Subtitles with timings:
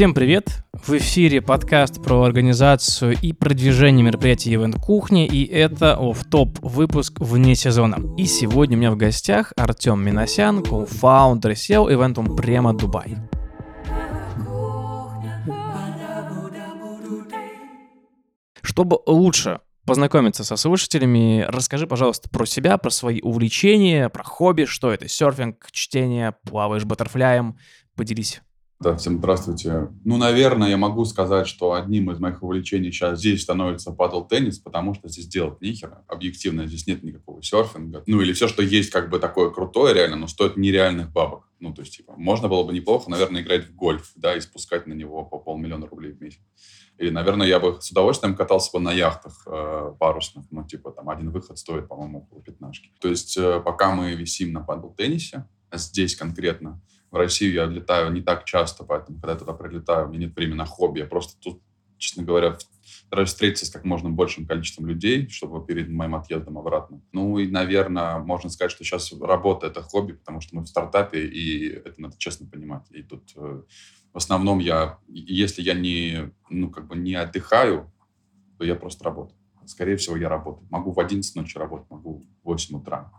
[0.00, 0.64] Всем привет!
[0.72, 7.20] В эфире подкаст про организацию и продвижение мероприятий Event Кухни, и это оф топ выпуск
[7.20, 7.98] вне сезона.
[8.16, 13.18] И сегодня у меня в гостях Артем Миносян, кофаундер SEO ивентом Према Дубай.
[18.62, 24.94] Чтобы лучше познакомиться со слушателями, расскажи, пожалуйста, про себя, про свои увлечения, про хобби, что
[24.94, 27.58] это, серфинг, чтение, плаваешь баттерфляем,
[27.96, 28.40] поделись.
[28.82, 29.88] Да, всем здравствуйте.
[30.06, 34.58] Ну, наверное, я могу сказать, что одним из моих увлечений сейчас здесь становится падл теннис,
[34.58, 36.02] потому что здесь делать нихера.
[36.08, 38.02] Объективно, здесь нет никакого серфинга.
[38.06, 41.46] Ну, или все, что есть, как бы такое крутое реально, но стоит нереальных бабок.
[41.60, 44.86] Ну, то есть, типа, можно было бы неплохо, наверное, играть в гольф, да, и спускать
[44.86, 46.40] на него по полмиллиона рублей в месяц.
[46.96, 50.46] Или, наверное, я бы с удовольствием катался бы на яхтах э, парусных.
[50.50, 52.92] Ну, типа, там, один выход стоит, по-моему, около пятнашки.
[52.98, 56.80] То есть, э, пока мы висим на падл-теннисе, здесь конкретно,
[57.10, 60.36] в Россию я летаю не так часто, поэтому, когда я туда прилетаю, у меня нет
[60.36, 61.00] времени на хобби.
[61.00, 61.62] Я просто тут,
[61.98, 62.56] честно говоря,
[63.06, 67.02] стараюсь встретиться с как можно большим количеством людей, чтобы перед моим отъездом обратно.
[67.12, 71.26] Ну и, наверное, можно сказать, что сейчас работа— это хобби, потому что мы в стартапе,
[71.26, 72.86] и это надо честно понимать.
[72.90, 73.62] И тут э,
[74.12, 77.92] в основном я, если я не, ну, как бы не отдыхаю,
[78.58, 79.36] то я просто работаю.
[79.66, 80.66] Скорее всего, я работаю.
[80.70, 83.12] Могу в 11 ночи работать, могу в 8 утра.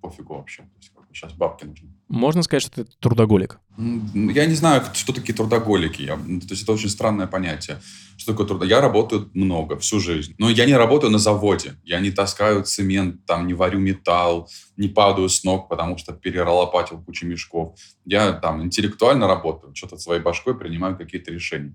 [0.00, 0.62] Пофигу вообще.
[0.62, 1.88] То есть, сейчас бабки нужны.
[2.08, 3.58] Можно сказать, что ты трудоголик?
[3.78, 6.02] Я не знаю, что такие трудоголики.
[6.02, 7.80] Я, то есть это очень странное понятие.
[8.16, 8.64] Что такое трудо?
[8.64, 10.34] Я работаю много, всю жизнь.
[10.38, 11.74] Но я не работаю на заводе.
[11.84, 17.02] Я не таскаю цемент, там, не варю металл, не падаю с ног, потому что перелопатил
[17.02, 17.74] кучу мешков.
[18.04, 21.74] Я там интеллектуально работаю, что-то своей башкой принимаю какие-то решения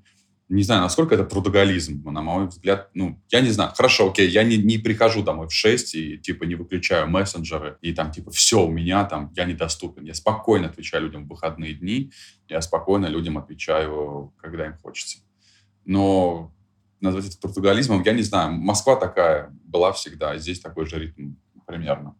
[0.55, 3.71] не знаю, насколько это трудоголизм, на мой взгляд, ну, я не знаю.
[3.73, 7.93] Хорошо, окей, я не, не прихожу домой в 6 и, типа, не выключаю мессенджеры, и
[7.93, 10.03] там, типа, все, у меня там, я недоступен.
[10.03, 12.11] Я спокойно отвечаю людям в выходные дни,
[12.49, 15.19] я спокойно людям отвечаю, когда им хочется.
[15.85, 16.53] Но
[16.99, 18.51] назвать это трудоголизмом, я не знаю.
[18.51, 21.35] Москва такая была всегда, здесь такой же ритм
[21.65, 22.17] примерно.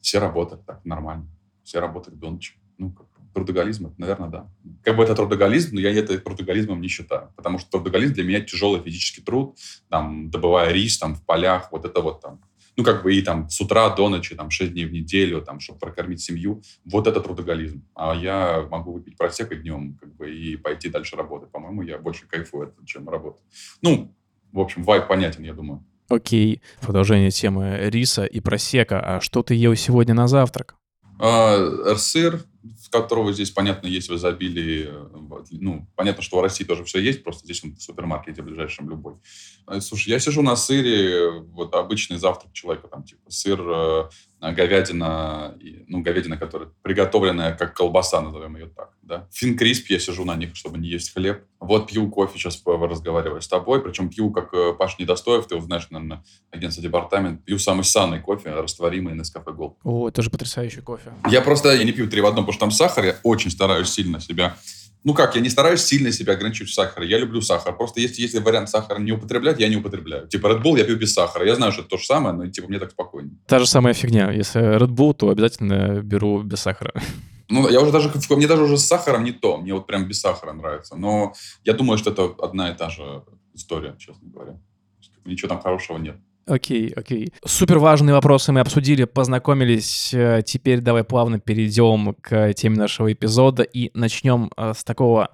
[0.00, 1.28] Все работают так нормально,
[1.62, 2.54] все работают до ночи.
[2.76, 3.06] Ну, как
[3.38, 4.50] трудоголизм, это, наверное, да.
[4.82, 7.32] Как бы это трудоголизм, но я это трудоголизмом не считаю.
[7.36, 9.56] Потому что трудоголизм для меня тяжелый физический труд,
[9.88, 12.40] там, добывая рис там, в полях, вот это вот там,
[12.76, 15.60] ну, как бы и там с утра до ночи, там, 6 дней в неделю, там,
[15.60, 17.84] чтобы прокормить семью, вот это трудоголизм.
[17.94, 21.50] А я могу выпить просека днем, как бы, и пойти дальше работать.
[21.50, 23.42] По-моему, я больше кайфую, чем работать.
[23.82, 24.14] Ну,
[24.52, 25.84] в общем, вайп понятен, я думаю.
[26.08, 29.00] Окей, продолжение темы риса и просека.
[29.00, 30.76] А что ты ел сегодня на завтрак?
[31.20, 32.40] А, сыр,
[32.90, 34.88] которого здесь, понятно, есть в изобилии.
[35.38, 38.88] Э, ну, понятно, что в России тоже все есть, просто здесь он в супермаркете ближайшем
[38.88, 39.14] любой.
[39.66, 44.08] Э, слушай, я сижу на сыре, вот обычный завтрак человека, там, типа, сыр, э,
[44.40, 45.56] говядина,
[45.88, 49.26] ну, говядина, которая приготовленная как колбаса, назовем ее так, да.
[49.32, 51.42] Финкрисп, я сижу на них, чтобы не есть хлеб.
[51.58, 56.22] Вот пью кофе, сейчас разговариваю с тобой, причем пью, как Паш Недостоев, ты узнаешь, наверное,
[56.52, 59.74] агентство департамент, пью самый санный кофе, растворимый на кафе Gold.
[59.82, 61.12] О, это же потрясающий кофе.
[61.28, 63.88] Я просто, я не пью три в одном, потому что там сахар, я очень стараюсь
[63.88, 64.56] сильно себя
[65.04, 67.08] ну как, я не стараюсь сильно себя ограничивать в сахаре.
[67.08, 67.76] Я люблю сахар.
[67.76, 70.26] Просто если, если вариант сахара не употреблять, я не употребляю.
[70.28, 71.46] Типа Red Bull я пью без сахара.
[71.46, 73.36] Я знаю, что это то же самое, но типа мне так спокойнее.
[73.46, 74.32] Та же самая фигня.
[74.32, 76.92] Если Red Bull, то обязательно беру без сахара.
[77.50, 79.56] Ну, я уже даже, мне даже уже с сахаром не то.
[79.56, 80.96] Мне вот прям без сахара нравится.
[80.96, 81.32] Но
[81.64, 83.22] я думаю, что это одна и та же
[83.54, 84.60] история, честно говоря.
[85.24, 86.16] Ничего там хорошего нет.
[86.48, 87.32] Окей, окей.
[87.44, 90.14] Супер важные вопросы мы обсудили, познакомились.
[90.14, 95.30] Э, теперь давай плавно перейдем к теме нашего эпизода и начнем э, с такого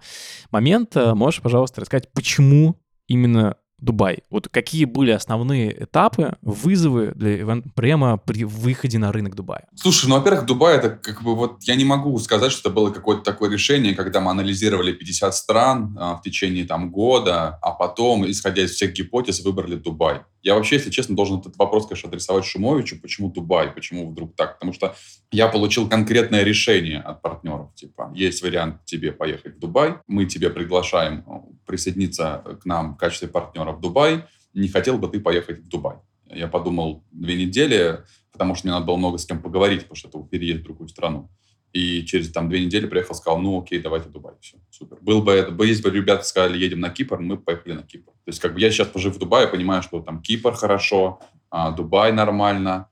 [0.50, 1.14] момента.
[1.14, 2.76] Можешь, пожалуйста, рассказать, почему
[3.06, 4.20] именно Дубай.
[4.30, 9.68] Вот какие были основные этапы, вызовы для Eventum Premo при выходе на рынок Дубая?
[9.74, 12.90] Слушай, ну, во-первых, Дубай, это как бы вот, я не могу сказать, что это было
[12.90, 18.28] какое-то такое решение, когда мы анализировали 50 стран а, в течение там года, а потом,
[18.28, 20.22] исходя из всех гипотез, выбрали Дубай.
[20.44, 24.54] Я вообще, если честно, должен этот вопрос, конечно, адресовать Шумовичу, почему Дубай, почему вдруг так,
[24.54, 24.94] потому что
[25.32, 30.50] я получил конкретное решение от партнеров, типа, есть вариант тебе поехать в Дубай, мы тебе
[30.50, 31.30] приглашаем э,
[31.64, 35.96] присоединиться к нам в качестве партнера в Дубай, не хотел бы ты поехать в Дубай?
[36.30, 40.08] Я подумал две недели, потому что мне надо было много с кем поговорить, потому что
[40.08, 41.30] это переезд в другую страну.
[41.74, 44.34] И через там две недели приехал, сказал, ну окей, давайте Дубай.
[44.40, 44.96] Все, супер.
[45.00, 48.12] Был бы это, если бы ребята сказали, едем на Кипр, мы поехали на Кипр.
[48.12, 51.18] То есть как бы я сейчас пожив в Дубае, понимаю, что там Кипр хорошо,
[51.50, 52.88] а Дубай нормально.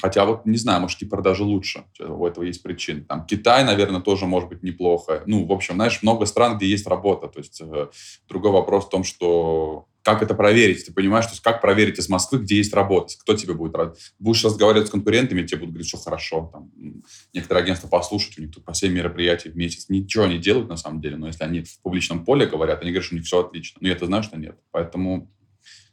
[0.00, 1.84] Хотя вот не знаю, может, Кипр даже лучше.
[1.98, 3.02] У этого есть причины.
[3.02, 5.22] Там Китай, наверное, тоже может быть неплохо.
[5.26, 7.28] Ну, в общем, знаешь, много стран, где есть работа.
[7.28, 7.88] То есть э,
[8.28, 10.86] другой вопрос в том, что как это проверить?
[10.86, 13.14] Ты понимаешь, то есть как проверить из Москвы, где есть работа?
[13.20, 13.98] Кто тебе будет рад?
[14.18, 16.50] Будешь разговаривать с конкурентами, тебе будут говорить, что хорошо.
[16.52, 16.70] Там,
[17.34, 19.88] некоторые агентства послушать, у них тут по 7 мероприятий в месяц.
[19.88, 23.04] Ничего не делают на самом деле, но если они в публичном поле говорят, они говорят,
[23.04, 23.78] что у них все отлично.
[23.80, 24.58] Но я-то знаю, что нет.
[24.70, 25.30] Поэтому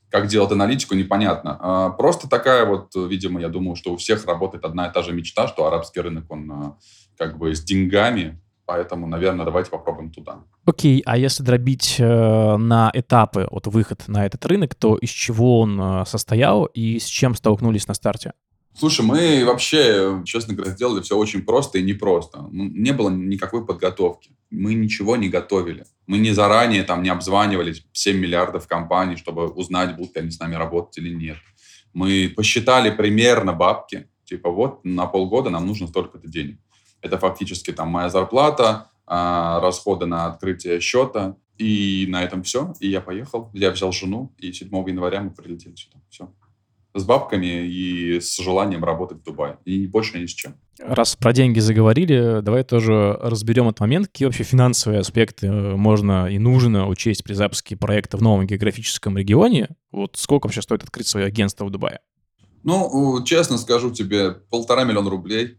[0.10, 1.58] как делать аналитику, непонятно.
[1.60, 5.12] А, просто такая вот, видимо, я думаю, что у всех работает одна и та же
[5.12, 6.78] мечта, что арабский рынок, он а,
[7.18, 10.44] как бы с деньгами, Поэтому, наверное, давайте попробуем туда.
[10.66, 15.62] Окей, а если дробить э, на этапы вот выход на этот рынок, то из чего
[15.62, 18.34] он э, состоял и с чем столкнулись на старте?
[18.78, 22.42] Слушай, мы вообще, честно говоря, сделали все очень просто и непросто.
[22.52, 24.32] Ну, не было никакой подготовки.
[24.50, 25.86] Мы ничего не готовили.
[26.06, 30.40] Мы не заранее там не обзванивались 7 миллиардов компаний, чтобы узнать, будут ли они с
[30.42, 31.38] нами работать или нет.
[31.94, 34.10] Мы посчитали примерно бабки.
[34.26, 36.60] Типа вот на полгода нам нужно столько-то денег.
[37.08, 42.74] Это фактически там моя зарплата, а, расходы на открытие счета, и на этом все.
[42.82, 46.00] И я поехал, я взял жену, и 7 января мы прилетели сюда.
[46.10, 46.30] Все.
[46.94, 49.58] С бабками и с желанием работать в Дубае.
[49.64, 50.56] И больше ни с чем.
[50.80, 54.08] Раз про деньги заговорили, давай тоже разберем этот момент.
[54.08, 59.18] Какие вообще финансовые аспекты э, можно и нужно учесть при запуске проекта в новом географическом
[59.18, 59.70] регионе?
[59.92, 62.00] Вот сколько вообще стоит открыть свое агентство в Дубае?
[62.64, 65.58] Ну, честно скажу тебе, полтора миллиона рублей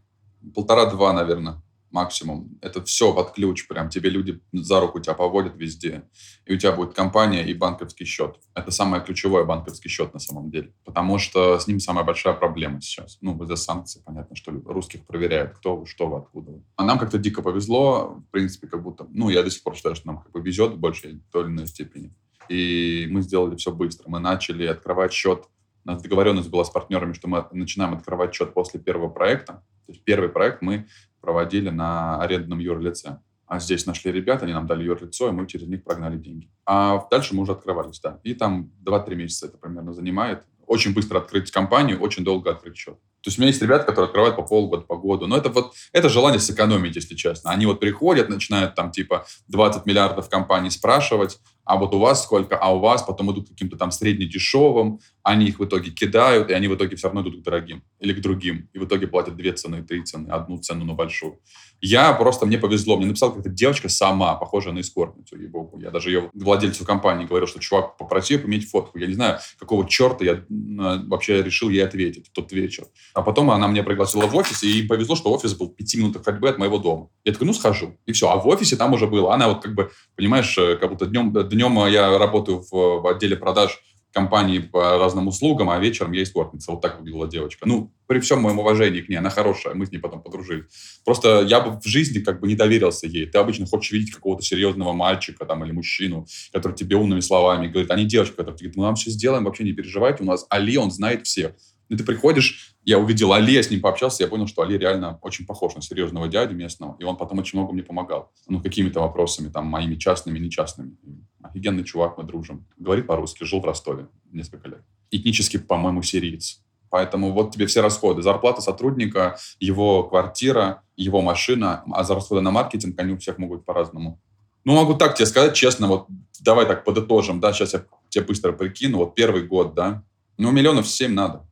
[0.53, 2.57] полтора-два, наверное, максимум.
[2.61, 6.03] Это все под ключ, прям тебе люди за руку тебя поводят везде.
[6.45, 8.39] И у тебя будет компания и банковский счет.
[8.53, 10.73] Это самое ключевое банковский счет на самом деле.
[10.85, 13.17] Потому что с ним самая большая проблема сейчас.
[13.21, 16.63] Ну, из-за санкций, понятно, что русских проверяют, кто вы, что вы, откуда вы.
[16.75, 19.07] А нам как-то дико повезло, в принципе, как будто...
[19.09, 21.51] Ну, я до сих пор считаю, что нам как бы везет в большей той или
[21.51, 22.13] иной степени.
[22.49, 24.09] И мы сделали все быстро.
[24.09, 25.45] Мы начали открывать счет
[25.91, 29.63] нас договоренность была с партнерами, что мы начинаем открывать счет после первого проекта.
[29.85, 30.87] То есть первый проект мы
[31.21, 33.19] проводили на арендном юрлице.
[33.47, 36.51] А здесь нашли ребят, они нам дали юрлицо, и мы через них прогнали деньги.
[36.67, 38.19] А дальше мы уже открывались, да.
[38.23, 40.43] И там 2-3 месяца это примерно занимает.
[40.67, 42.99] Очень быстро открыть компанию, очень долго открыть счет.
[43.21, 45.25] То есть у меня есть ребята, которые открывают по полгода, по году.
[45.25, 47.49] Но это вот это желание сэкономить, если честно.
[47.49, 51.39] Они вот приходят, начинают там типа 20 миллиардов компаний спрашивать,
[51.69, 55.59] а вот у вас сколько, а у вас, потом идут каким-то там среднедешевым, они их
[55.59, 58.67] в итоге кидают, и они в итоге все равно идут к дорогим или к другим.
[58.73, 61.39] И в итоге платят две цены, три цены, одну цену на большую.
[61.81, 65.79] Я просто, мне повезло, мне написала какая-то девочка сама, похожая на эскортницу, ей-богу.
[65.79, 68.97] Я даже ее владельцу компании говорил, что чувак, попроси поменять фотку.
[68.97, 72.85] Я не знаю, какого черта я вообще решил ей ответить в тот вечер.
[73.13, 75.99] А потом она меня пригласила в офис, и им повезло, что офис был в пяти
[75.99, 77.09] минутах ходьбы от моего дома.
[77.23, 77.97] Я такой, ну, схожу.
[78.07, 78.29] И все.
[78.29, 79.33] А в офисе там уже было.
[79.33, 83.35] Она вот как бы, понимаешь, э, как будто днем, днем я работаю в, в отделе
[83.35, 86.71] продаж компании по разным услугам, а вечером я эскортница.
[86.71, 87.67] Вот так выглядела девочка.
[87.67, 90.65] Ну, при всем моем уважении к ней, она хорошая, мы с ней потом подружились.
[91.05, 93.27] Просто я бы в жизни как бы не доверился ей.
[93.27, 97.91] Ты обычно хочешь видеть какого-то серьезного мальчика там или мужчину, который тебе умными словами говорит,
[97.91, 100.77] а не девочка, которая говорит, мы вам все сделаем, вообще не переживайте, у нас Али,
[100.77, 101.51] он знает всех.
[101.89, 105.17] И ты приходишь, я увидел Али, я с ним пообщался, я понял, что Али реально
[105.23, 108.31] очень похож на серьезного дядю местного, и он потом очень много мне помогал.
[108.47, 110.95] Ну, какими-то вопросами, там, моими частными, нечастными.
[111.41, 112.67] Офигенный чувак, мы дружим.
[112.77, 114.83] Говорит по-русски, жил в Ростове несколько лет.
[115.09, 116.63] Этнически, по-моему, сириец.
[116.91, 118.21] Поэтому вот тебе все расходы.
[118.21, 123.65] Зарплата сотрудника, его квартира, его машина, а за расходы на маркетинг они у всех могут
[123.65, 124.21] по-разному.
[124.63, 126.07] Ну, могу так тебе сказать честно, вот
[126.41, 130.03] давай так подытожим, да, сейчас я тебе быстро прикину, вот первый год, да,
[130.37, 131.48] ну, миллионов семь надо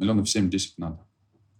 [0.00, 1.06] миллионов 7-10 надо.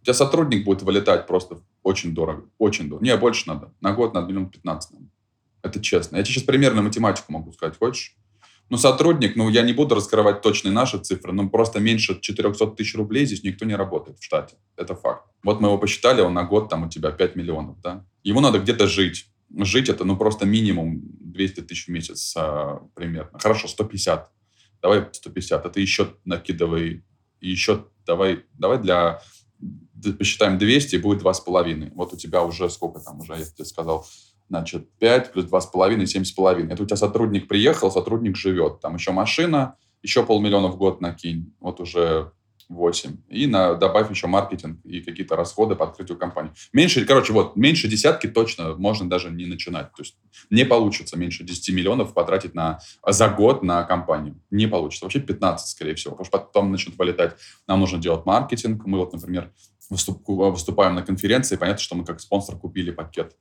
[0.01, 2.49] У тебя сотрудник будет вылетать просто очень дорого.
[2.59, 3.05] Очень дорого.
[3.05, 3.73] Не, больше надо.
[3.81, 5.07] На год надо миллион 15 надо.
[5.63, 6.17] Это честно.
[6.17, 7.79] Я тебе сейчас примерно математику могу сказать.
[7.79, 8.17] Хочешь?
[8.71, 12.95] Ну, сотрудник, ну, я не буду раскрывать точные наши цифры, но просто меньше 400 тысяч
[12.95, 14.57] рублей здесь никто не работает в штате.
[14.77, 15.27] Это факт.
[15.43, 18.07] Вот мы его посчитали, он на год там у тебя 5 миллионов, да?
[18.23, 19.27] Ему надо где-то жить.
[19.57, 23.39] Жить это, ну, просто минимум 200 тысяч в месяц а, примерно.
[23.41, 24.31] Хорошо, 150.
[24.81, 25.67] Давай 150.
[25.67, 27.03] Это еще накидывай
[27.41, 29.21] еще давай, давай для
[30.19, 31.93] посчитаем 200, и будет 2,5.
[31.95, 34.07] Вот у тебя уже сколько там уже, я тебе сказал,
[34.49, 36.73] значит, 5 плюс 2,5, 7,5.
[36.73, 38.81] Это у тебя сотрудник приехал, сотрудник живет.
[38.81, 41.55] Там еще машина, еще полмиллиона в год накинь.
[41.61, 42.33] Вот уже
[42.71, 43.17] 8.
[43.29, 46.53] И на, добавь еще маркетинг и какие-то расходы по открытию компании.
[46.73, 49.93] Меньше, короче, вот, меньше десятки точно можно даже не начинать.
[49.93, 50.17] То есть
[50.51, 54.41] не получится меньше 10 миллионов потратить на, за год на компанию.
[54.51, 55.05] Не получится.
[55.05, 56.13] Вообще 15, скорее всего.
[56.13, 57.37] Потому что потом начнут вылетать.
[57.67, 58.87] Нам нужно делать маркетинг.
[58.87, 59.53] Мы вот, например,
[59.91, 61.57] выступ, выступаем на конференции.
[61.57, 63.37] Понятно, что мы как спонсор купили пакет.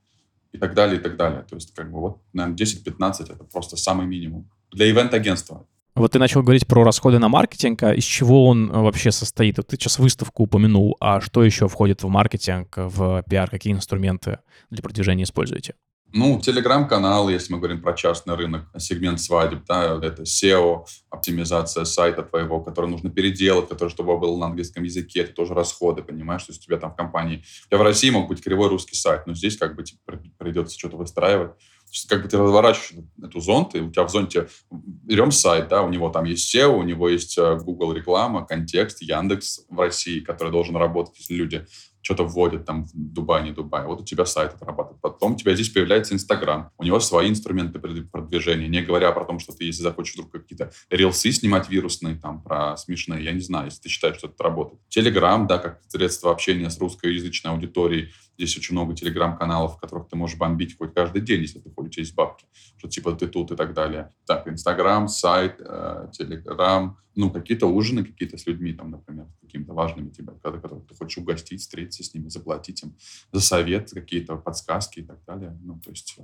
[0.52, 1.44] И так далее, и так далее.
[1.44, 4.50] То есть, как бы, вот, наверное, 10-15 это просто самый минимум.
[4.72, 5.68] Для ивент-агентства.
[6.00, 9.58] Вот ты начал говорить про расходы на маркетинг, а из чего он э, вообще состоит?
[9.58, 14.40] Вот ты сейчас выставку упомянул, а что еще входит в маркетинг, в пиар, какие инструменты
[14.70, 15.74] для продвижения используете?
[16.14, 22.24] Ну, телеграм-канал, если мы говорим про частный рынок, сегмент свадеб, да, это SEO, оптимизация сайта
[22.24, 26.52] твоего, который нужно переделать, который, чтобы был на английском языке, это тоже расходы, понимаешь, то
[26.54, 27.44] есть у тебя там в компании...
[27.66, 30.80] У тебя в России мог быть кривой русский сайт, но здесь как бы типа, придется
[30.80, 31.52] что-то выстраивать.
[31.90, 35.70] То есть, как бы ты разворачиваешь эту зонт, и у тебя в зонте берем сайт,
[35.70, 39.80] да, у него там есть SEO, у него есть э, Google реклама, контекст, Яндекс в
[39.80, 41.66] России, который должен работать, если люди
[42.02, 43.86] что-то вводят там в Дубай, не Дубай.
[43.86, 45.02] Вот у тебя сайт отрабатывает.
[45.02, 46.72] Потом у тебя здесь появляется Инстаграм.
[46.78, 48.68] У него свои инструменты продвижения.
[48.68, 52.78] Не говоря про то, что ты, если захочешь вдруг какие-то рилсы снимать вирусные, там, про
[52.78, 54.82] смешные, я не знаю, если ты считаешь, что это работает.
[54.90, 58.12] Телеграм, да, как средство общения с русскоязычной аудиторией.
[58.40, 61.98] Здесь очень много телеграм-каналов, в которых ты можешь бомбить хоть каждый день, если ты хочешь
[61.98, 62.46] есть бабки.
[62.78, 64.14] Что типа ты тут и так далее.
[64.26, 70.10] Так, Инстаграм, сайт, э, Телеграм, ну, какие-то ужины какие-то с людьми, там, например, какими-то важными
[70.10, 72.96] тебе, которых ты хочешь угостить, встретиться с ними, заплатить им
[73.34, 75.60] за совет, какие-то подсказки и так далее.
[75.62, 76.18] Ну, то есть,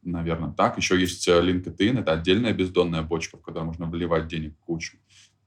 [0.00, 0.78] наверное, так.
[0.78, 4.96] Еще есть э, LinkedIn, это отдельная бездонная бочка, в которую можно вливать денег кучу.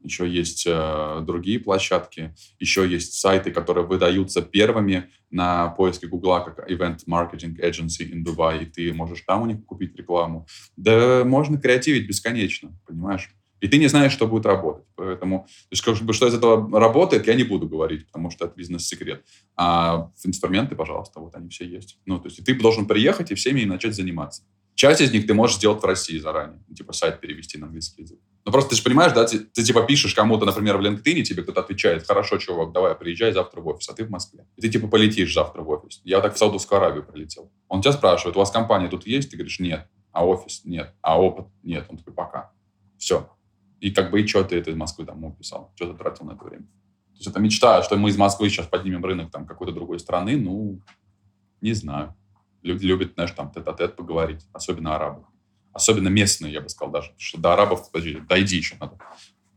[0.04, 6.70] Еще есть э, другие площадки, еще есть сайты, которые выдаются первыми на поиске Гугла как
[6.70, 10.46] Event Marketing Agency in Dubai, и ты можешь там у них купить рекламу.
[10.76, 13.30] Да можно креативить бесконечно, понимаешь?
[13.64, 14.84] И ты не знаешь, что будет работать.
[14.96, 18.44] Поэтому, то есть, как бы, что из этого работает, я не буду говорить, потому что
[18.44, 19.24] это бизнес-секрет.
[19.56, 21.98] А инструменты, пожалуйста, вот они все есть.
[22.06, 24.44] Ну, то есть, и ты должен приехать и всеми начать заниматься.
[24.84, 26.62] Часть из них ты можешь сделать в России заранее.
[26.76, 28.20] Типа сайт перевести на английский язык.
[28.44, 31.42] Ну, просто ты же понимаешь, да, ты, ты типа пишешь кому-то, например, в LinkedIn, тебе
[31.42, 34.46] кто-то отвечает, хорошо, чувак, давай, приезжай завтра в офис, а ты в Москве.
[34.58, 36.02] И ты типа полетишь завтра в офис.
[36.04, 37.50] Я так в Саудовскую Аравию прилетел.
[37.70, 39.32] Он тебя спрашивает, у вас компания тут есть?
[39.32, 39.88] Ты говоришь, нет.
[40.12, 40.66] А офис?
[40.66, 40.94] Нет.
[41.02, 41.46] А опыт?
[41.64, 41.86] Нет.
[41.88, 42.52] Он такой, пока.
[42.98, 43.30] Все.
[43.80, 45.72] И как бы и что ты это из Москвы там писал?
[45.76, 46.66] Что ты тратил на это время?
[46.66, 50.36] То есть это мечта, что мы из Москвы сейчас поднимем рынок там какой-то другой страны,
[50.36, 50.82] ну,
[51.62, 52.14] не знаю.
[52.64, 55.26] Люди любят, знаешь, там тет-а-тет поговорить, особенно арабы.
[55.74, 57.08] Особенно местные, я бы сказал даже.
[57.10, 58.98] Потому что до арабов, подожди, дойди еще надо.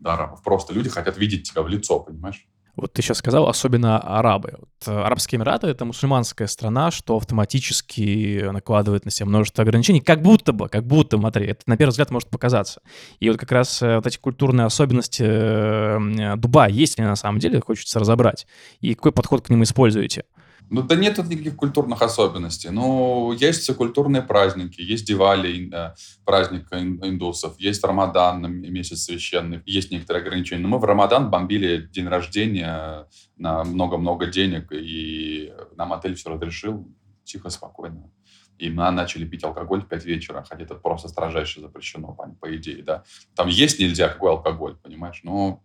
[0.00, 0.42] До арабов.
[0.42, 2.46] Просто люди хотят видеть тебя в лицо, понимаешь?
[2.76, 4.54] Вот ты сейчас сказал, особенно арабы.
[4.58, 10.20] Вот, э, Арабские Эмираты— это мусульманская страна, что автоматически накладывает на себя множество ограничений, как
[10.20, 12.82] будто бы, как будто, смотри, это на первый взгляд может показаться.
[13.18, 17.38] И вот как раз э, вот эти культурные особенности э, Дубая есть ли на самом
[17.38, 18.46] деле, хочется разобрать.
[18.80, 20.24] И какой подход к ним используете?
[20.68, 22.70] Ну, да нет тут никаких культурных особенностей.
[22.70, 25.94] Ну, есть культурные праздники, есть Дивали, э,
[26.24, 30.62] праздник индусов, есть Рамадан, месяц священный, есть некоторые ограничения.
[30.62, 33.06] Но мы в Рамадан бомбили день рождения
[33.36, 36.88] на много-много денег, и нам отель все разрешил
[37.24, 38.10] тихо, спокойно.
[38.58, 42.56] И мы начали пить алкоголь в 5 вечера, хотя это просто строжайше запрещено, по, по
[42.56, 43.04] идее, да.
[43.34, 45.20] Там есть нельзя какой алкоголь, понимаешь?
[45.22, 45.62] Но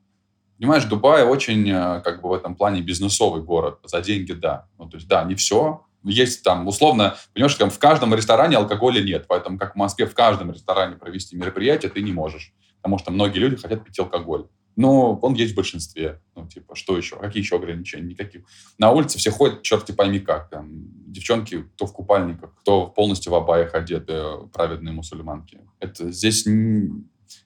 [0.61, 3.79] Понимаешь, Дубай очень, э, как бы в этом плане бизнесовый город.
[3.83, 4.67] За деньги, да.
[4.77, 5.87] Ну, то есть, да, не все.
[6.03, 9.25] Есть там, условно, понимаешь, там в каждом ресторане алкоголя нет.
[9.27, 12.53] Поэтому, как в Москве, в каждом ресторане провести мероприятие ты не можешь.
[12.79, 14.45] Потому что многие люди хотят пить алкоголь.
[14.75, 16.21] Но он есть в большинстве.
[16.35, 17.15] Ну, типа, что еще?
[17.15, 18.09] Какие еще ограничения?
[18.09, 18.43] Никаких.
[18.77, 20.51] На улице все ходят, черти пойми как.
[20.51, 20.67] Там,
[21.07, 24.21] девчонки, кто в купальниках, кто полностью в абаях одеты,
[24.53, 25.61] праведные мусульманки.
[25.79, 26.45] Это здесь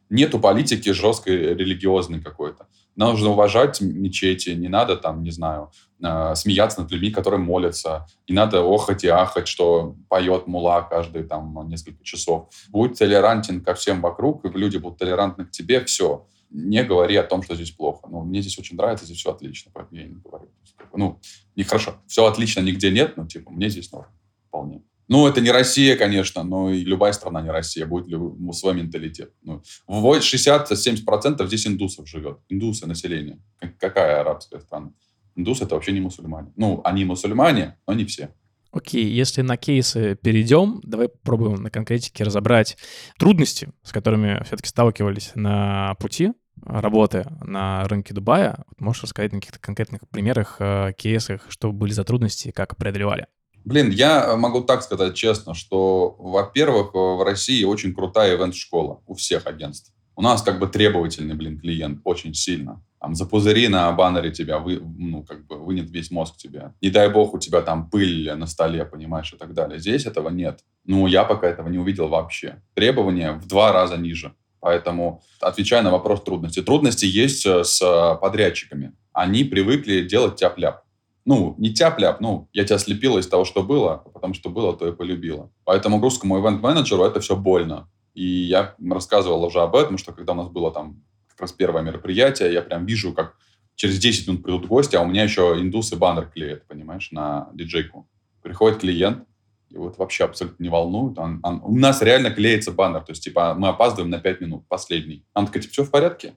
[0.09, 5.71] нету политики жесткой религиозной какой-то нужно уважать мечети, не надо там, не знаю,
[6.01, 11.25] э, смеяться над людьми, которые молятся, не надо охать и ахать, что поет мула каждые
[11.25, 12.49] там несколько часов.
[12.69, 16.25] Будь толерантен ко всем вокруг, люди будут толерантны к тебе, все.
[16.49, 18.07] Не говори о том, что здесь плохо.
[18.09, 20.49] Ну, мне здесь очень нравится, здесь все отлично, поэтому я не говорю.
[20.93, 21.19] Ну,
[21.55, 21.95] нехорошо.
[22.07, 24.07] Все отлично нигде нет, но типа мне здесь норм
[24.47, 24.83] вполне.
[25.07, 28.17] Ну, это не Россия, конечно, но и любая страна не Россия, будет ли
[28.53, 29.31] свой менталитет.
[29.43, 32.39] Ну, 60-70% здесь индусов живет.
[32.49, 33.39] Индусы население.
[33.79, 34.91] Какая арабская страна?
[35.35, 36.51] Индусы это вообще не мусульмане.
[36.55, 38.33] Ну, они мусульмане, но не все.
[38.71, 42.77] Окей, если на кейсы перейдем, давай попробуем на конкретике разобрать
[43.17, 48.65] трудности, с которыми все-таки сталкивались на пути работы на рынке Дубая.
[48.77, 53.27] Можешь рассказать на каких-то конкретных примерах, э, кейсах, что были за трудности и как преодолевали?
[53.65, 59.47] Блин, я могу так сказать честно, что, во-первых, в России очень крутая ивент-школа у всех
[59.47, 59.91] агентств.
[60.15, 62.83] У нас как бы требовательный, блин, клиент очень сильно.
[63.01, 66.73] Там за пузыри на баннере тебя вы, ну, как бы вынет весь мозг тебе.
[66.79, 69.79] Не дай бог у тебя там пыль на столе, понимаешь, и так далее.
[69.79, 70.59] Здесь этого нет.
[70.85, 72.61] Ну, я пока этого не увидел вообще.
[72.75, 74.35] Требования в два раза ниже.
[74.59, 76.61] Поэтому, отвечая на вопрос трудностей.
[76.61, 78.93] Трудности есть э, с подрядчиками.
[79.11, 80.84] Они привыкли делать тяп-ляп
[81.25, 84.75] ну, не тяп-ляп, ну, я тебя слепила из того, что было, а потому что было,
[84.77, 85.51] то и полюбила.
[85.63, 87.89] Поэтому русскому ивент-менеджеру это все больно.
[88.13, 91.81] И я рассказывал уже об этом, что когда у нас было там как раз первое
[91.81, 93.35] мероприятие, я прям вижу, как
[93.73, 98.07] через 10 минут придут гости, а у меня еще индусы баннер клеят, понимаешь, на диджейку.
[98.41, 99.27] Приходит клиент,
[99.69, 101.17] Его это вообще абсолютно не волнует.
[101.17, 103.01] Он, он, у нас реально клеится баннер.
[103.01, 105.25] То есть, типа, мы опаздываем на 5 минут, последний.
[105.33, 106.35] Она такая, типа, все в порядке?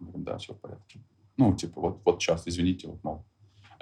[0.00, 1.00] Да, все в порядке.
[1.36, 3.26] Ну, типа, вот, вот сейчас, извините, вот, мол.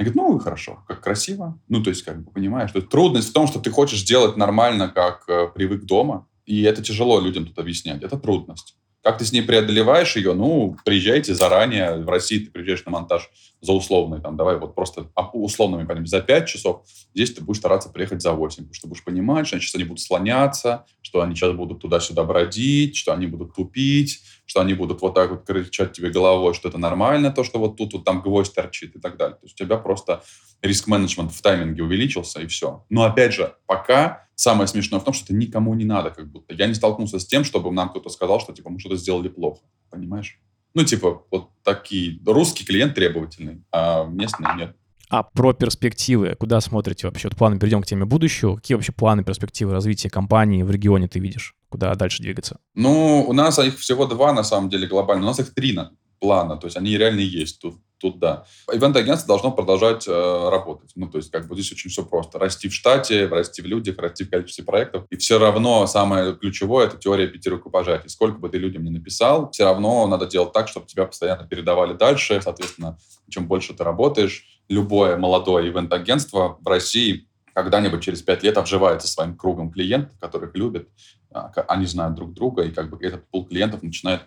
[0.01, 1.61] Она говорит, ну, хорошо, как красиво.
[1.69, 4.89] Ну, то есть, как бы, понимаешь, что трудность в том, что ты хочешь сделать нормально,
[4.89, 8.03] как э, привык дома, и это тяжело людям тут объяснять.
[8.03, 8.79] Это трудность.
[9.03, 10.35] Как ты с ней преодолеваешь ее?
[10.35, 11.97] Ну, приезжайте заранее.
[11.97, 13.31] В России ты приезжаешь на монтаж
[13.63, 16.83] за условный, там, давай вот просто условными пойдем, за 5 часов.
[17.15, 20.01] Здесь ты будешь стараться приехать за 8, потому что будешь понимать, что сейчас они будут
[20.01, 25.15] слоняться, что они сейчас будут туда-сюда бродить, что они будут тупить, что они будут вот
[25.15, 28.55] так вот кричать тебе головой, что это нормально, то, что вот тут вот там гвоздь
[28.55, 29.37] торчит и так далее.
[29.37, 30.23] То есть у тебя просто
[30.63, 32.85] риск-менеджмент в тайминге увеличился, и все.
[32.91, 36.55] Но опять же, пока самое смешное в том, что это никому не надо, как будто.
[36.55, 39.61] Я не столкнулся с тем, чтобы нам кто-то сказал, что, типа, мы что-то сделали плохо.
[39.91, 40.41] Понимаешь?
[40.75, 42.19] Ну, типа, вот такие...
[42.25, 44.77] Русский клиент требовательный, а местный нет.
[45.11, 47.29] А про перспективы, куда смотрите вообще?
[47.29, 48.57] Вот планы, перейдем к теме будущего.
[48.57, 51.57] Какие вообще планы, перспективы развития компании в регионе ты видишь?
[51.69, 52.61] Куда дальше двигаться?
[52.75, 55.25] Ну, у нас их всего два, на самом деле, глобально.
[55.25, 55.77] У нас их три
[56.21, 57.61] плана, то есть они реально есть.
[57.61, 58.45] Тут тут да.
[58.73, 60.93] Ивент-агентство должно продолжать э, работать.
[60.97, 62.39] Ну, то есть, как бы здесь очень все просто.
[62.39, 65.05] Расти в штате, расти в людях, расти в количестве проектов.
[65.11, 68.09] И все равно самое ключевое— это теория пяти рукопожатий.
[68.09, 71.93] Сколько бы ты людям не написал, все равно надо делать так, чтобы тебя постоянно передавали
[71.93, 72.41] дальше.
[72.43, 79.09] Соответственно, чем больше ты работаешь, любое молодое ивент-агентство в России когда-нибудь через пять лет обживается
[79.09, 80.89] своим кругом клиентов, которых любят,
[81.31, 84.23] а, они знают друг друга, и как бы этот пул клиентов начинает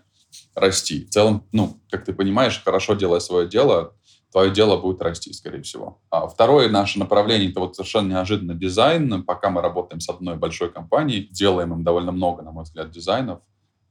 [0.56, 1.06] расти.
[1.06, 3.96] В целом, ну, как ты понимаешь, хорошо делая свое дело,
[4.32, 6.02] твое дело будет расти, скорее всего.
[6.10, 9.24] А второе наше направление— это вот совершенно неожиданно дизайн.
[9.24, 13.40] Пока мы работаем с одной большой компанией, делаем им довольно много, на мой взгляд, дизайнов.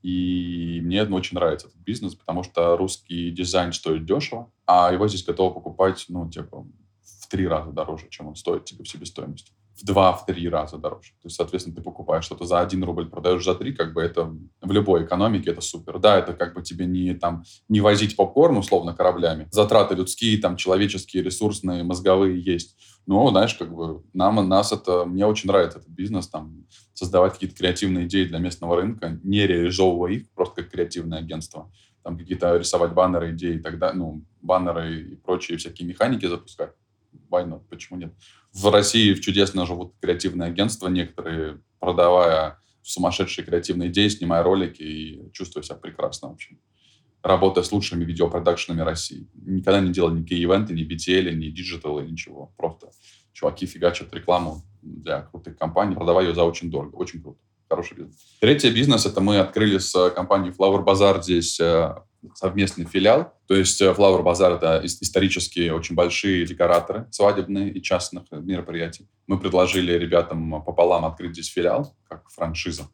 [0.02, 5.24] И мне очень нравится этот бизнес, потому что русский дизайн стоит дешево, а его здесь
[5.24, 6.66] готовы покупать, ну, типа,
[7.02, 10.76] в три раза дороже, чем он стоит тебе в себестоимости в два, в три раза
[10.78, 11.10] дороже.
[11.22, 14.34] То есть, соответственно, ты покупаешь что-то за один рубль, продаешь за три, как бы это
[14.60, 15.98] в любой экономике это супер.
[15.98, 19.48] Да, это как бы тебе не там не возить попкорн условно кораблями.
[19.50, 22.76] Затраты людские, там человеческие, ресурсные, мозговые есть.
[23.06, 27.56] Но, знаешь, как бы нам, нас это, мне очень нравится этот бизнес, там, создавать какие-то
[27.56, 31.72] креативные идеи для местного рынка, не реализовывая их просто как креативное агентство.
[32.04, 36.72] Там какие-то рисовать баннеры, идеи и так далее, ну, баннеры и прочие всякие механики запускать.
[37.30, 37.62] Not?
[37.68, 38.12] Почему нет?
[38.52, 45.62] В России чудесно живут креативные агентства, некоторые, продавая сумасшедшие креативные идеи, снимая ролики и чувствуя
[45.62, 46.56] себя прекрасно вообще.
[47.22, 49.28] Работая с лучшими видеопродакшенами России.
[49.34, 52.52] Никогда не делал никакие ивенты, ни BTL, ни digital, ничего.
[52.56, 52.90] Просто
[53.32, 56.96] чуваки фигачат рекламу для крутых компаний, продавая ее за очень дорого.
[56.96, 57.38] Очень круто.
[57.68, 58.16] Хороший бизнес.
[58.40, 61.94] Третий бизнес— это мы открыли с компанией Flower Bazaar здесь э,
[62.34, 63.34] совместный филиал.
[63.46, 69.08] То есть э, Flower Bazaar— это исторические очень большие декораторы свадебные и частных мероприятий.
[69.26, 72.88] Мы предложили ребятам пополам открыть здесь филиал, как франшиза.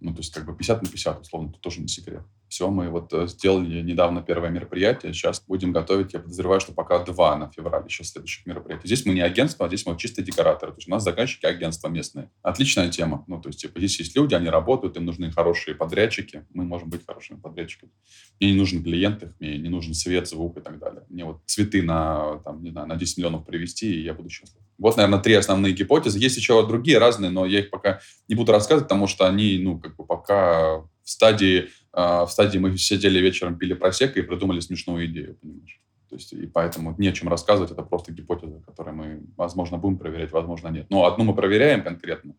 [0.00, 2.22] Ну, то есть как бы 50 на 50, условно, это тоже не секрет.
[2.54, 7.00] Все, мы вот э, сделали недавно первое мероприятие, сейчас будем готовить, я подозреваю, что пока
[7.04, 8.86] два на феврале еще следующих мероприятий.
[8.86, 11.88] Здесь мы не агентство, а здесь мы чистые декораторы, то есть у нас заказчики агентства
[11.88, 12.30] местные.
[12.42, 16.46] Отличная тема, ну, то есть типа здесь есть люди, они работают, им нужны хорошие подрядчики,
[16.54, 17.90] мы можем быть хорошими подрядчиками.
[18.38, 21.02] Мне не нужен клиент их, мне не нужен свет, звук и так далее.
[21.08, 24.62] Мне вот цветы на, там, не знаю, на 10 миллионов привезти, и я буду счастлив.
[24.78, 26.20] Вот, наверное, три основные гипотезы.
[26.20, 29.80] Есть еще другие разные, но я их пока не буду рассказывать, потому что они, ну,
[29.80, 35.06] как бы пока в стадии, в стадии мы сидели вечером, пили просека и придумали смешную
[35.06, 35.80] идею, понимаешь?
[36.08, 39.98] То есть, и поэтому не о чем рассказывать, это просто гипотеза, которую мы, возможно, будем
[39.98, 40.86] проверять, возможно, нет.
[40.90, 42.34] Но одну мы проверяем конкретно,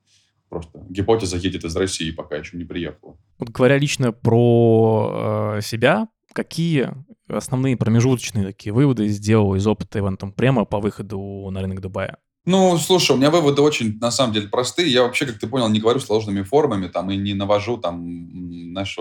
[0.49, 3.17] просто гипотеза едет из России, пока еще не приехала.
[3.37, 6.93] Вот говоря лично про э, себя, какие
[7.27, 12.17] основные промежуточные такие выводы сделал из опыта Ивана прямо по выходу на рынок Дубая?
[12.45, 14.91] Ну, слушай, у меня выводы очень, на самом деле, простые.
[14.91, 18.29] Я вообще, как ты понял, не говорю сложными формами, там, и не навожу, там,
[18.71, 18.97] знаешь,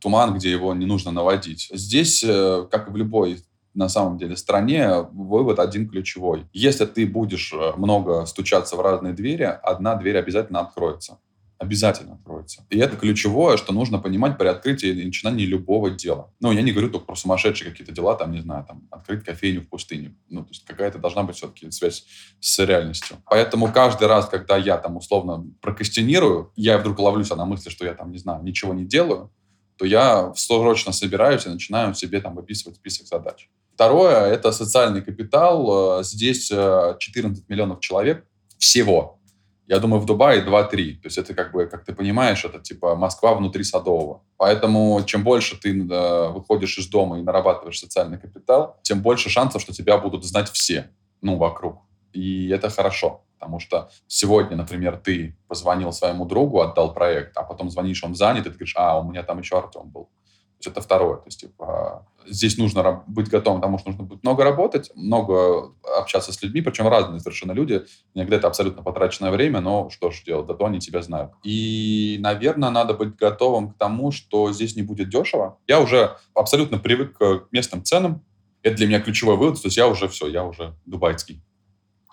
[0.00, 1.68] туман, где его не нужно наводить.
[1.72, 3.42] Здесь, э, как и в любой
[3.74, 6.46] на самом деле стране вывод один ключевой.
[6.52, 11.18] Если ты будешь э, много стучаться в разные двери, одна дверь обязательно откроется
[11.60, 12.64] обязательно откроется.
[12.70, 16.32] И это ключевое, что нужно понимать при открытии и начинании любого дела.
[16.40, 19.60] Ну, я не говорю только про сумасшедшие какие-то дела, там, не знаю, там, открыть кофейню
[19.60, 20.16] в пустыне.
[20.30, 22.06] Ну, то есть какая-то должна быть все-таки связь
[22.40, 23.18] с реальностью.
[23.26, 27.92] Поэтому каждый раз, когда я там условно прокастинирую, я вдруг ловлюсь на мысли, что я
[27.92, 29.30] там, не знаю, ничего не делаю,
[29.76, 33.50] то я срочно собираюсь и начинаю себе там выписывать список задач.
[33.74, 36.02] Второе— это социальный капитал.
[36.02, 39.19] Здесь 14 э, миллионов человек всего
[39.70, 40.94] я думаю, в Дубае 2-3.
[40.94, 44.24] То есть это как бы, как ты понимаешь, это типа Москва внутри Садового.
[44.36, 49.62] Поэтому чем больше ты э, выходишь из дома и нарабатываешь социальный капитал, тем больше шансов,
[49.62, 50.90] что тебя будут знать все,
[51.22, 51.78] ну, вокруг.
[52.12, 53.22] И это хорошо.
[53.38, 58.46] Потому что сегодня, например, ты позвонил своему другу, отдал проект, а потом звонишь, он занят,
[58.46, 60.08] и ты говоришь, а, у меня там еще Артем был.
[60.60, 61.16] То есть это второе.
[61.16, 66.32] То есть, типа, здесь нужно быть готовым, потому что нужно будет много работать, много общаться
[66.32, 67.86] с людьми, причем разные совершенно люди.
[68.14, 71.32] Иногда это абсолютно потраченное время, но что ж делать, зато они тебя знают.
[71.42, 75.58] И, наверное, надо быть готовым к тому, что здесь не будет дешево.
[75.66, 78.22] Я уже абсолютно привык к местным ценам.
[78.62, 81.42] Это для меня ключевой вывод, то есть я уже все, я уже дубайский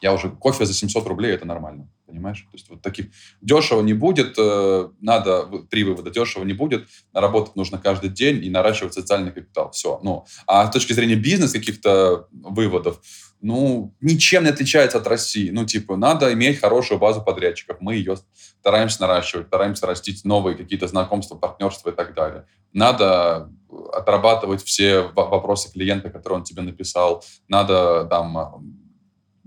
[0.01, 2.39] я уже кофе за 700 рублей, это нормально, понимаешь?
[2.39, 3.07] То есть вот таких
[3.41, 8.49] дешево не будет, э, надо, три вывода, дешево не будет, работать нужно каждый день и
[8.49, 9.99] наращивать социальный капитал, все.
[10.01, 12.99] Ну, а с точки зрения бизнеса каких-то выводов,
[13.41, 15.51] ну, ничем не отличается от России.
[15.51, 17.77] Ну, типа, надо иметь хорошую базу подрядчиков.
[17.79, 18.15] Мы ее
[18.59, 22.45] стараемся наращивать, стараемся растить новые какие-то знакомства, партнерства и так далее.
[22.73, 23.51] Надо
[23.93, 27.23] отрабатывать все вопросы клиента, которые он тебе написал.
[27.47, 28.76] Надо там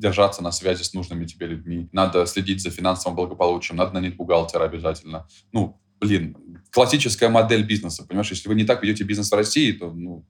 [0.01, 4.65] держаться на связи с нужными тебе людьми, надо следить за финансовым благополучием, надо нанять бухгалтера
[4.65, 5.29] обязательно.
[5.53, 6.37] Ну, блин,
[6.73, 8.31] классическая модель бизнеса, понимаешь?
[8.31, 10.27] Если вы не так ведете бизнес в России, то, ну,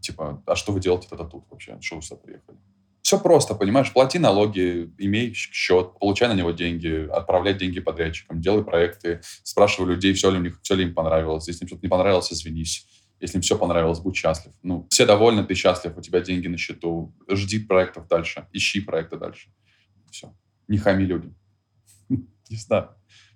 [0.00, 1.76] типа, а что вы делаете тогда тут вообще?
[1.80, 2.58] Что вы сюда приехали?
[3.02, 3.92] Все просто, понимаешь?
[3.92, 10.12] Плати налоги, имей счет, получай на него деньги, отправляй деньги подрядчикам, делай проекты, спрашивай людей,
[10.12, 11.48] все ли у них, все ли им понравилось.
[11.48, 12.86] Если им что-то не понравилось, извинись.
[13.20, 14.52] Если им все понравилось, будь счастлив.
[14.62, 17.14] Ну, все довольны, ты счастлив, у тебя деньги на счету.
[17.30, 19.50] Жди проектов дальше, ищи проекты дальше.
[20.10, 20.34] Все.
[20.68, 21.36] Не хами людям.
[22.08, 22.90] Не знаю.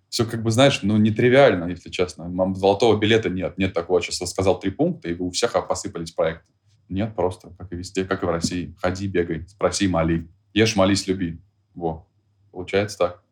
[0.09, 2.33] Все как бы, знаешь, ну, нетривиально, если честно.
[2.55, 3.59] Золотого билета нет.
[3.59, 6.47] Нет такого, сейчас сказал три пункта, и у всех посыпались проекты.
[6.89, 8.77] Нет, просто, как и везде, как и в России.
[8.81, 10.29] Ходи, бегай, спроси, моли.
[10.53, 11.41] Ешь, молись, люби.
[11.75, 12.07] Во.
[12.53, 13.24] Получается так.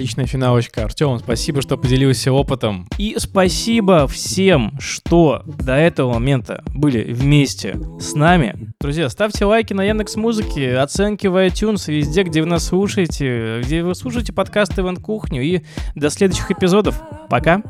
[0.00, 0.84] Отличная финалочка.
[0.84, 2.88] Артем, спасибо, что поделился опытом.
[2.96, 8.72] И спасибо всем, что до этого момента были вместе с нами.
[8.80, 13.82] Друзья, ставьте лайки на Яндекс Музыке, оценки в iTunes, везде, где вы нас слушаете, где
[13.82, 15.42] вы слушаете подкасты Иван Кухню.
[15.42, 15.60] И
[15.94, 16.98] до следующих эпизодов.
[17.28, 17.62] Пока.